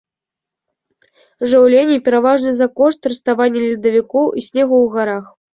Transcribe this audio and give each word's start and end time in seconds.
Жыўленне 1.51 1.97
пераважна 2.09 2.55
за 2.63 2.67
кошт 2.81 3.01
раставання 3.13 3.59
ледавікоў 3.67 4.27
і 4.39 4.41
снегу 4.49 4.75
ў 4.85 4.87
гарах. 4.99 5.25